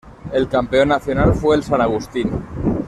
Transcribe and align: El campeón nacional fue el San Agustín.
El 0.33 0.49
campeón 0.49 0.87
nacional 0.89 1.35
fue 1.35 1.55
el 1.55 1.61
San 1.63 1.79
Agustín. 1.79 2.31